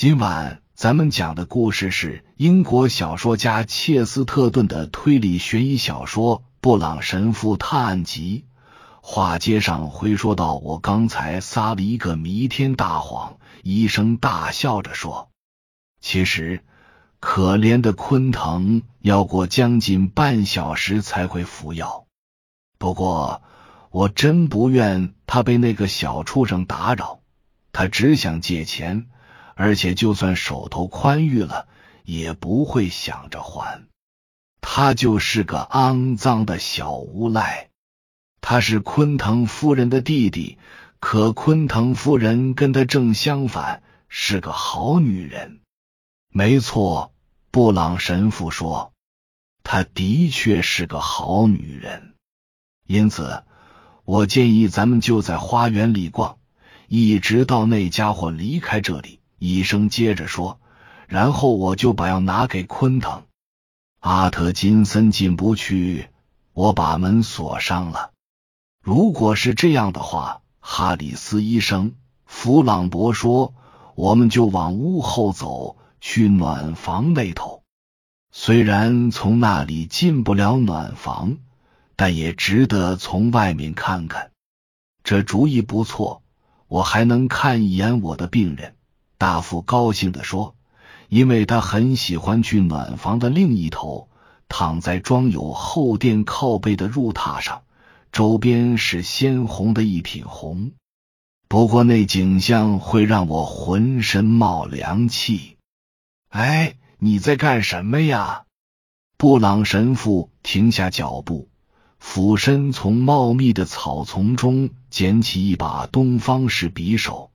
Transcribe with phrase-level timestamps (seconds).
[0.00, 8.46] 今晚咱们讲的故事是英国小说家切斯特顿的推理悬疑小说《布朗神父探案集》。
[9.02, 13.36] 话接上回说到，我刚才撒了一个弥天大谎。
[13.62, 15.28] 医生大笑着说
[16.00, 16.64] ：“其实，
[17.18, 22.06] 可怜的昆腾要过将近半小时才会服药。
[22.78, 23.42] 不过，
[23.90, 27.20] 我真不愿他被那个小畜生打扰。
[27.72, 29.10] 他只想借钱，
[29.60, 31.68] 而且就算手头宽裕了，
[32.04, 33.86] 也不会想着还。
[34.62, 37.68] 他就是个肮脏的小无赖。
[38.40, 40.56] 他是昆腾夫人的弟弟。”
[41.00, 45.60] 可昆腾夫人跟他正相反，是个好女人。
[46.28, 47.14] 没错，
[47.50, 48.92] 布朗神父说，
[49.62, 52.14] 她的确是个好女人。
[52.86, 53.44] 因此，
[54.04, 56.36] 我建议咱们就在花园里逛，
[56.86, 59.19] 一直到那家伙离开这里。
[59.40, 60.60] 医生接着说，
[61.08, 63.24] 然后我就把药拿给昆腾。
[63.98, 66.08] 阿特金森进不去，
[66.52, 68.12] 我把门锁上了。
[68.80, 70.42] 如果是这样的话。
[70.62, 71.94] 哈里斯医生，
[72.26, 73.54] 弗朗博说
[73.96, 77.62] ：“我们就往屋后走，去暖房那头。
[78.30, 81.38] 虽然从那里进不了暖房，
[81.96, 84.32] 但也值得从外面看看。
[85.02, 86.22] 这主意不错，
[86.68, 88.76] 我还能看一眼我的病人。”
[89.20, 90.54] 大富高兴地说
[91.10, 94.08] ：“因为他很喜欢去暖房的另一头，
[94.48, 97.60] 躺在装有厚垫靠背的褥榻上。”
[98.12, 100.72] 周边是鲜红的一品红，
[101.48, 105.58] 不过那景象会让我浑身冒凉气。
[106.30, 108.44] 哎，你在干什么呀？
[109.18, 111.50] 布朗神父停下脚步，
[111.98, 117.29] 俯身从茂密的草丛中捡起一把东方式匕首，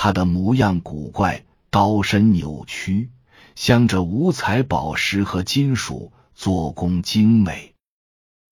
[0.00, 3.10] 他的模样古怪，刀身扭曲，
[3.56, 7.74] 镶着五彩宝石和金属，做工精美。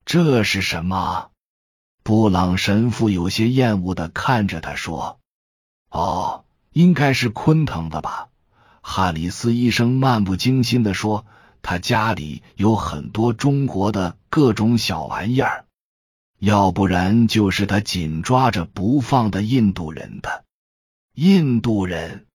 [0.03, 1.29] 这是什么？
[2.03, 5.19] 布朗神父有些厌恶的看着他说
[5.89, 6.43] ：“哦，
[6.73, 8.27] 应该是昆腾的吧？”
[8.83, 11.25] 哈里斯医生漫不经心的说
[11.63, 15.63] ：“他家里有很多中国的各种小玩意儿，
[16.39, 20.43] 要不然就是他紧抓着不放的印度人的。”
[21.19, 22.27] 印度人？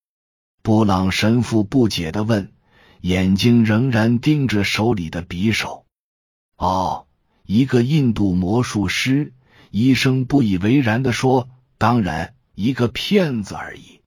[0.61, 2.53] 布朗神父不解的问，
[3.01, 5.87] 眼睛仍然盯着手里的匕首。
[6.59, 7.07] “哦，
[7.45, 9.35] 一个印度魔术师。”
[9.71, 11.49] 医生不以为然的说
[11.79, 14.01] ：“当然，一个骗子而已。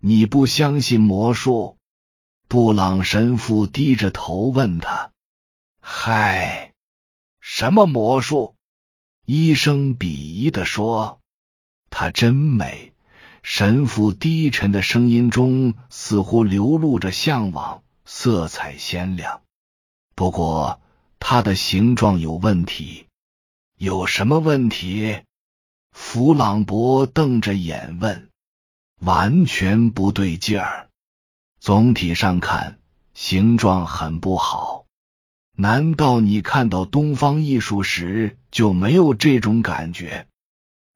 [0.00, 1.78] 你不相信魔术？”
[2.48, 5.12] 布朗神父低着头问他
[5.80, 6.74] ：“嗨，
[7.38, 8.56] 什么魔术？”
[9.24, 11.20] 医生鄙夷的说
[11.90, 12.89] ：“她真美。”
[13.42, 19.42] 神父低沉的声音中似乎流露着向往，色彩鲜亮。
[20.14, 20.80] 不过，
[21.18, 23.06] 它的形状有问题。
[23.78, 25.22] 有什么问题？
[25.92, 28.28] 弗朗博瞪着眼问。
[29.00, 30.90] 完全不对劲儿。
[31.58, 32.78] 总体上看，
[33.14, 34.84] 形状很不好。
[35.56, 40.26] 难道你看到东方艺术时就没有这种感觉？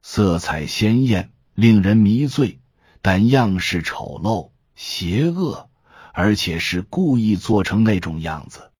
[0.03, 2.60] 色彩鲜艳，令人迷醉，
[3.03, 5.69] 但样式丑陋、邪恶，
[6.12, 8.70] 而且是故意做成那种样子。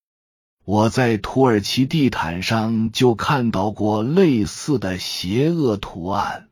[0.65, 6.49] 我在土耳其地毯上就看到过类似的邪恶图案。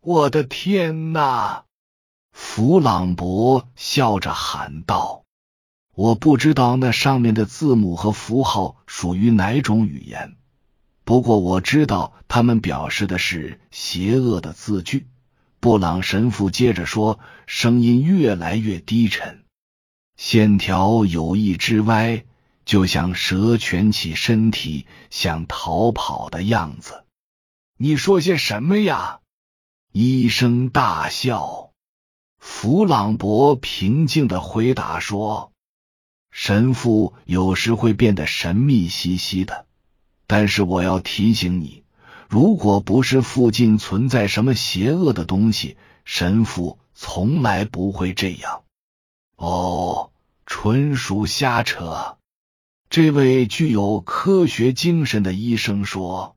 [0.00, 1.64] 我的天哪！
[2.32, 5.24] 弗朗博笑着喊道
[5.94, 10.36] ：“我不知道那上面的字母和符号属于哪种语言，
[11.04, 15.06] 不过我知道他们表示的是邪恶的字句。”
[15.64, 19.46] 布朗神父接着说，声音越来越低沉，
[20.14, 22.26] 线条有意之歪。
[22.66, 27.06] 就像蛇蜷起身体想逃跑的样子。
[27.78, 29.20] 你说些什么呀？
[29.90, 31.70] 医生大笑。
[32.38, 35.50] 弗朗博平静的回答说
[36.30, 39.64] ：“神父有时会变得神秘兮兮的，
[40.26, 41.83] 但是我要提醒你，
[42.34, 48.64] 如果不是附近存在什么邪恶的东西，神父从来不会这样。
[49.36, 50.10] 哦，
[50.44, 52.16] 纯属瞎扯。”
[52.90, 56.34] 这位具有科学精神的医生说：“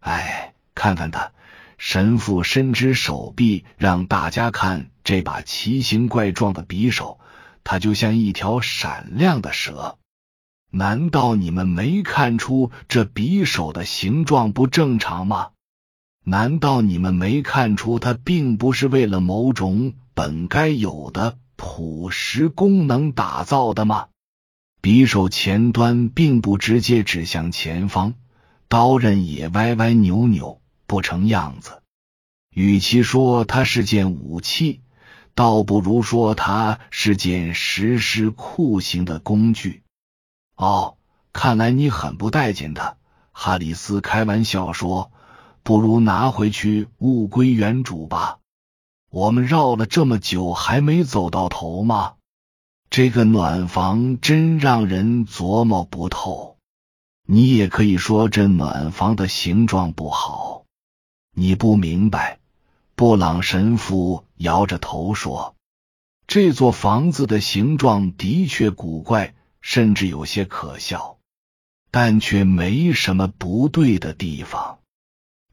[0.00, 1.32] 哎，看看他。”
[1.76, 7.20] 神父伸直手臂，让大家看这把奇形怪状的匕首，
[7.64, 9.98] 它就像一条闪亮的蛇。
[10.70, 15.50] 难道你们没看出这匕首的形状不正常吗？
[16.24, 24.08] 难道你们没看出它并不是为了某种本该有的朴实功能打造的吗？
[24.82, 28.14] 匕首前端并不直接指向前方，
[28.68, 31.82] 刀刃也歪歪扭扭，不成样子。
[32.54, 34.82] 与其说它是件武器，
[35.34, 39.82] 倒不如说它是件实施酷刑的工具。
[40.58, 40.96] 哦，
[41.32, 42.96] 看来你很不待见他。
[43.30, 45.12] 哈里斯开玩笑说
[45.62, 48.38] ：“不如拿回去，物归原主吧。”
[49.08, 52.14] 我们绕了这么久，还没走到头吗？
[52.90, 56.56] 这个暖房真让人琢磨不透。
[57.24, 60.64] 你也可以说这暖房的形状不好。
[61.34, 62.40] 你不明白。
[62.96, 65.54] 布朗神父摇着头说
[66.26, 71.18] ：“这座房子的形状的确古怪，甚至有些可笑，
[71.90, 74.78] 但却没什么不对的地方。”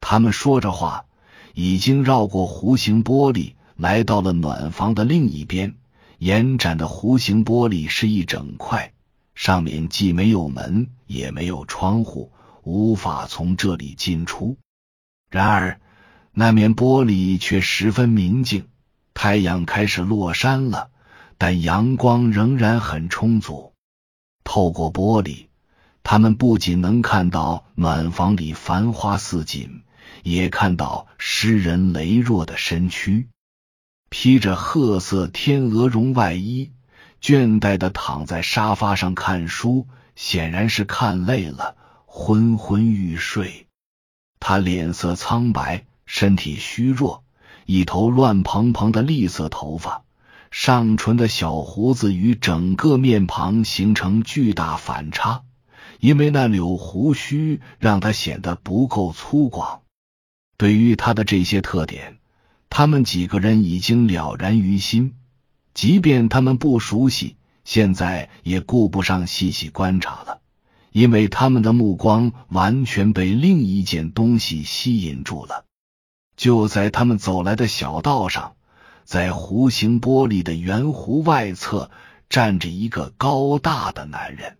[0.01, 1.05] 他们说着话，
[1.53, 5.75] 已经绕过弧形玻璃，来到了暖房的另一边。
[6.17, 8.93] 延展的弧形玻璃是一整块，
[9.35, 12.31] 上面既没有门，也没有窗户，
[12.63, 14.57] 无法从这里进出。
[15.29, 15.81] 然而，
[16.31, 18.69] 那面玻璃却十分明净。
[19.13, 20.89] 太阳开始落山了，
[21.37, 23.73] 但阳光仍然很充足。
[24.45, 25.47] 透过玻璃，
[26.03, 29.81] 他们不仅能看到暖房里繁花似锦，
[30.23, 33.27] 也看到诗人羸弱的身躯。
[34.09, 36.71] 披着褐色天鹅绒外衣，
[37.21, 41.75] 倦怠的躺在沙发上看书，显然是看累了，
[42.05, 43.67] 昏昏欲睡。
[44.39, 47.23] 他脸色苍白，身体虚弱，
[47.65, 50.03] 一头乱蓬蓬的栗色头发，
[50.57, 55.43] 上唇的小胡子与整个面庞形成巨大反差，
[55.99, 59.79] 因为那绺胡须让他显得不够粗犷。
[60.57, 62.19] 对于他的这些特点。
[62.69, 65.15] 他们几个人已经了然于心，
[65.73, 67.35] 即便他们不熟悉，
[67.65, 70.39] 现在也顾不上细细观察了，
[70.93, 75.65] 因为他们的目光完全被另一件东西吸引住了。
[76.37, 78.54] 就在他们走来的小道上，
[79.05, 81.91] 在弧形玻璃的圆弧外侧
[82.27, 84.57] 站着一个高大的男人，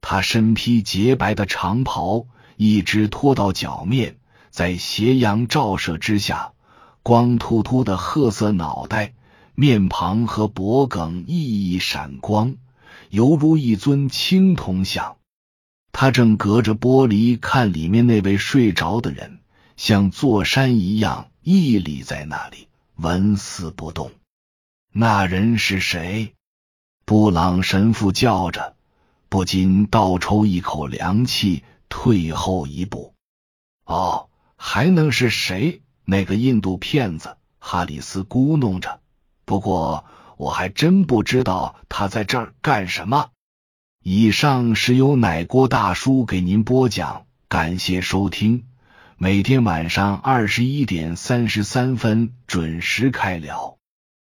[0.00, 2.26] 他身披洁白的长袍，
[2.56, 4.16] 一直拖到脚面，
[4.50, 6.52] 在斜阳照射之下。
[7.02, 9.12] 光秃秃的褐色脑袋，
[9.54, 12.56] 面庞和脖颈熠熠闪光，
[13.10, 15.16] 犹如一尊青铜像。
[15.92, 19.38] 他正隔着玻璃看里面那位睡着的人，
[19.76, 24.10] 像座山一样屹立在那里，纹丝不动。
[24.92, 26.34] 那人是谁？
[27.04, 28.74] 布朗神父叫着，
[29.28, 33.14] 不禁倒抽一口凉气，退后一步。
[33.84, 35.82] 哦，还能是谁？
[36.04, 39.00] 那个印度骗子哈里斯咕哝着，
[39.44, 40.04] 不过
[40.36, 43.30] 我还真不知道他在这儿干什么。
[44.02, 48.66] 以上是由奶锅大叔给您播讲，感谢收听，
[49.18, 53.75] 每天晚上二十一点三十三分准时开聊。